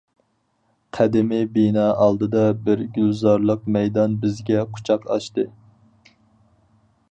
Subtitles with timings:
[0.97, 5.49] قەدىمى بىنا ئالدىدا بىر گۈلزارلىق مەيدان بىزگە قۇچاق ئاچتى.